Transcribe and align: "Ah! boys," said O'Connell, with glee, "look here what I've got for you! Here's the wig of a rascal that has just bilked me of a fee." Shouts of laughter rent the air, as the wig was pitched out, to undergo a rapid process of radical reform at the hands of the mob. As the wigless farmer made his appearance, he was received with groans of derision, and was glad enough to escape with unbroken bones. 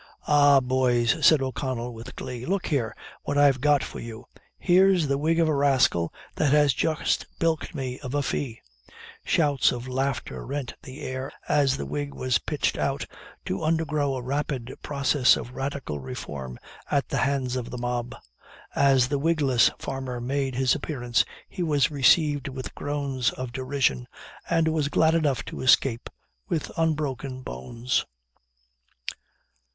"Ah! 0.27 0.59
boys," 0.61 1.23
said 1.23 1.43
O'Connell, 1.43 1.93
with 1.93 2.15
glee, 2.15 2.43
"look 2.43 2.65
here 2.65 2.95
what 3.21 3.37
I've 3.37 3.61
got 3.61 3.83
for 3.83 3.99
you! 3.99 4.25
Here's 4.57 5.05
the 5.05 5.17
wig 5.19 5.39
of 5.39 5.47
a 5.47 5.53
rascal 5.53 6.11
that 6.37 6.51
has 6.53 6.73
just 6.73 7.27
bilked 7.37 7.75
me 7.75 7.99
of 7.99 8.15
a 8.15 8.23
fee." 8.23 8.59
Shouts 9.23 9.71
of 9.71 9.87
laughter 9.87 10.43
rent 10.43 10.73
the 10.81 11.01
air, 11.03 11.31
as 11.47 11.77
the 11.77 11.85
wig 11.85 12.15
was 12.15 12.39
pitched 12.39 12.79
out, 12.79 13.05
to 13.45 13.61
undergo 13.61 14.15
a 14.15 14.23
rapid 14.23 14.73
process 14.81 15.37
of 15.37 15.53
radical 15.53 15.99
reform 15.99 16.57
at 16.89 17.09
the 17.09 17.17
hands 17.19 17.55
of 17.55 17.69
the 17.69 17.77
mob. 17.77 18.15
As 18.73 19.07
the 19.07 19.19
wigless 19.19 19.69
farmer 19.77 20.19
made 20.19 20.55
his 20.55 20.73
appearance, 20.73 21.23
he 21.47 21.61
was 21.61 21.91
received 21.91 22.47
with 22.47 22.73
groans 22.73 23.29
of 23.33 23.51
derision, 23.51 24.07
and 24.49 24.67
was 24.69 24.87
glad 24.89 25.13
enough 25.13 25.45
to 25.45 25.61
escape 25.61 26.09
with 26.49 26.71
unbroken 26.75 27.43
bones. 27.43 28.07